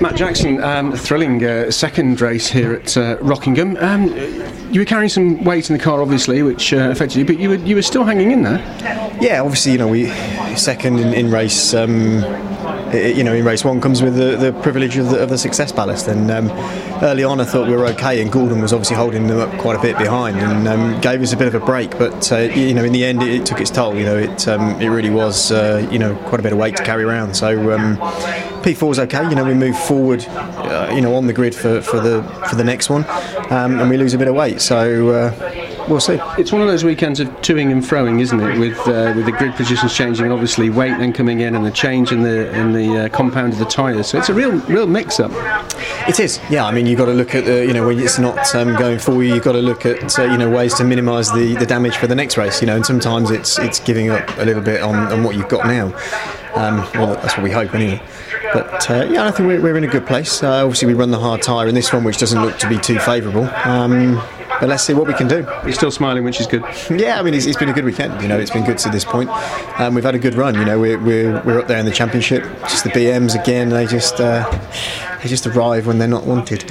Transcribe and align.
Matt 0.00 0.14
Jackson, 0.16 0.62
um, 0.62 0.92
thrilling 0.92 1.44
uh, 1.44 1.70
second 1.70 2.20
race 2.20 2.48
here 2.48 2.72
at 2.74 2.96
uh, 2.96 3.16
Rockingham. 3.20 3.76
Um, 3.78 4.08
you 4.70 4.80
were 4.80 4.84
carrying 4.84 5.08
some 5.08 5.42
weight 5.44 5.70
in 5.70 5.76
the 5.76 5.82
car, 5.82 6.02
obviously, 6.02 6.42
which 6.42 6.72
uh, 6.72 6.90
affected 6.90 7.18
you, 7.18 7.24
but 7.24 7.38
you 7.38 7.50
were 7.50 7.56
you 7.56 7.76
were 7.76 7.82
still 7.82 8.04
hanging 8.04 8.30
in 8.30 8.42
there. 8.42 8.58
Yeah, 9.20 9.42
obviously, 9.42 9.72
you 9.72 9.78
know, 9.78 9.88
we 9.88 10.08
second 10.56 10.98
in, 10.98 11.14
in 11.14 11.30
race. 11.30 11.72
Um, 11.72 12.22
you 12.96 13.24
know, 13.24 13.32
in 13.32 13.44
race 13.44 13.64
one 13.64 13.80
comes 13.80 14.02
with 14.02 14.16
the, 14.16 14.36
the 14.36 14.52
privilege 14.60 14.96
of 14.96 15.10
the, 15.10 15.22
of 15.22 15.28
the, 15.28 15.38
success 15.38 15.70
ballast. 15.70 16.08
And 16.08 16.30
um, 16.30 16.50
early 17.02 17.22
on, 17.22 17.40
I 17.40 17.44
thought 17.44 17.68
we 17.68 17.76
were 17.76 17.86
okay, 17.88 18.22
and 18.22 18.32
Gordon 18.32 18.60
was 18.60 18.72
obviously 18.72 18.96
holding 18.96 19.26
them 19.26 19.38
up 19.38 19.58
quite 19.60 19.78
a 19.78 19.82
bit 19.82 19.98
behind, 19.98 20.38
and 20.38 20.66
um, 20.66 21.00
gave 21.00 21.20
us 21.22 21.32
a 21.32 21.36
bit 21.36 21.46
of 21.46 21.54
a 21.54 21.64
break. 21.64 21.90
But 21.98 22.32
uh, 22.32 22.38
you 22.38 22.74
know, 22.74 22.84
in 22.84 22.92
the 22.92 23.04
end, 23.04 23.22
it, 23.22 23.42
it, 23.42 23.46
took 23.46 23.60
its 23.60 23.70
toll. 23.70 23.94
You 23.96 24.04
know, 24.04 24.16
it 24.16 24.48
um, 24.48 24.80
it 24.80 24.88
really 24.88 25.10
was 25.10 25.52
uh, 25.52 25.88
you 25.90 25.98
know 25.98 26.16
quite 26.26 26.40
a 26.40 26.42
bit 26.42 26.52
of 26.52 26.58
weight 26.58 26.76
to 26.76 26.84
carry 26.84 27.04
around. 27.04 27.36
So 27.36 27.72
um, 27.72 27.96
P4 28.66 28.90
is 28.92 28.98
okay. 28.98 29.28
You 29.28 29.36
know, 29.36 29.44
we 29.44 29.54
move 29.54 29.78
forward, 29.78 30.26
uh, 30.28 30.90
you 30.92 31.00
know, 31.00 31.14
on 31.14 31.26
the 31.26 31.32
grid 31.32 31.54
for, 31.54 31.80
for 31.80 32.00
the 32.00 32.22
for 32.48 32.56
the 32.56 32.64
next 32.64 32.90
one, 32.90 33.04
um, 33.50 33.78
and 33.78 33.88
we 33.88 33.96
lose 33.96 34.14
a 34.14 34.18
bit 34.18 34.28
of 34.28 34.34
weight. 34.34 34.60
So 34.60 35.10
uh, 35.10 35.30
we'll 35.88 36.00
see. 36.00 36.18
It's 36.38 36.52
one 36.52 36.62
of 36.62 36.68
those 36.68 36.84
weekends 36.84 37.20
of 37.20 37.28
toing 37.42 37.70
and 37.70 37.82
froing, 37.82 38.20
isn't 38.20 38.40
it? 38.40 38.58
With 38.58 38.78
uh, 38.80 39.12
with 39.16 39.26
the 39.26 39.32
grid 39.32 39.54
positions 39.54 39.94
changing 39.94 40.24
and 40.24 40.32
obviously 40.32 40.70
weight 40.70 40.98
then 40.98 41.12
coming 41.12 41.40
in 41.40 41.54
and 41.54 41.64
the 41.64 41.70
change 41.70 42.12
in 42.12 42.22
the 42.22 42.52
in 42.54 42.72
the 42.72 43.04
uh, 43.04 43.08
compound 43.08 43.52
of 43.52 43.58
the 43.58 43.64
tyres. 43.64 44.08
So 44.08 44.18
it's 44.18 44.28
a 44.28 44.34
real 44.34 44.52
real 44.62 44.86
mix 44.86 45.20
up. 45.20 45.30
It 46.08 46.20
is. 46.20 46.40
Yeah. 46.50 46.66
I 46.66 46.72
mean, 46.72 46.86
you've 46.86 46.98
got 46.98 47.06
to 47.06 47.14
look 47.14 47.34
at 47.34 47.44
the 47.44 47.66
you 47.66 47.72
know 47.72 47.86
when 47.86 47.98
it's 47.98 48.18
not 48.18 48.54
um, 48.54 48.76
going 48.76 48.98
for 48.98 49.22
you, 49.22 49.34
you've 49.34 49.44
got 49.44 49.52
to 49.52 49.62
look 49.62 49.86
at 49.86 50.18
uh, 50.18 50.24
you 50.24 50.38
know 50.38 50.50
ways 50.50 50.74
to 50.74 50.84
minimise 50.84 51.32
the, 51.32 51.54
the 51.56 51.66
damage 51.66 51.96
for 51.96 52.06
the 52.06 52.14
next 52.14 52.36
race. 52.36 52.60
You 52.60 52.66
know, 52.66 52.76
and 52.76 52.86
sometimes 52.86 53.30
it's 53.30 53.58
it's 53.58 53.80
giving 53.80 54.10
up 54.10 54.28
a 54.38 54.44
little 54.44 54.62
bit 54.62 54.82
on, 54.82 54.94
on 55.12 55.22
what 55.22 55.36
you've 55.36 55.48
got 55.48 55.66
now. 55.66 55.86
Um, 56.54 56.78
well, 56.94 57.14
that's 57.16 57.36
what 57.36 57.42
we 57.42 57.50
hope 57.50 57.74
anyway. 57.74 58.00
But 58.52 58.90
uh, 58.90 59.06
yeah, 59.10 59.26
I 59.26 59.30
think 59.30 59.48
we're, 59.48 59.60
we're 59.60 59.76
in 59.76 59.84
a 59.84 59.88
good 59.88 60.06
place. 60.06 60.42
Uh, 60.42 60.64
obviously, 60.64 60.88
we 60.88 60.94
run 60.94 61.10
the 61.10 61.18
hard 61.18 61.42
tyre 61.42 61.68
in 61.68 61.74
this 61.74 61.92
one, 61.92 62.04
which 62.04 62.18
doesn't 62.18 62.40
look 62.40 62.58
to 62.58 62.68
be 62.68 62.78
too 62.78 62.98
favourable. 62.98 63.44
Um, 63.64 64.22
but 64.60 64.68
let's 64.68 64.82
see 64.82 64.94
what 64.94 65.06
we 65.06 65.14
can 65.14 65.28
do. 65.28 65.46
You're 65.64 65.72
still 65.72 65.90
smiling, 65.90 66.24
which 66.24 66.40
is 66.40 66.46
good. 66.46 66.64
Yeah, 66.96 67.18
I 67.18 67.22
mean, 67.22 67.34
it's, 67.34 67.46
it's 67.46 67.58
been 67.58 67.68
a 67.68 67.72
good 67.74 67.84
weekend. 67.84 68.22
You 68.22 68.28
know, 68.28 68.38
it's 68.38 68.50
been 68.50 68.64
good 68.64 68.78
to 68.78 68.88
this 68.88 69.04
point. 69.04 69.28
Um, 69.78 69.94
we've 69.94 70.04
had 70.04 70.14
a 70.14 70.18
good 70.18 70.34
run. 70.34 70.54
You 70.54 70.64
know, 70.64 70.78
we're, 70.78 70.98
we're, 70.98 71.42
we're 71.42 71.60
up 71.60 71.66
there 71.66 71.78
in 71.78 71.84
the 71.84 71.92
championship. 71.92 72.42
Just 72.62 72.84
the 72.84 72.90
BMs 72.90 73.40
again. 73.40 73.68
They 73.68 73.86
just 73.86 74.20
uh, 74.20 74.48
they 75.22 75.28
just 75.28 75.46
arrive 75.46 75.86
when 75.86 75.98
they're 75.98 76.08
not 76.08 76.24
wanted. 76.24 76.62